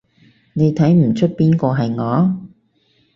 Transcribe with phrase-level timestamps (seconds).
[0.53, 2.35] 你睇唔岀邊個係我？